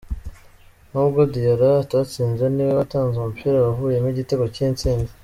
[0.91, 5.11] Nubwo Diarra atatsinze niwe watanze umupira wavuyemo igitego cy’intsinzi.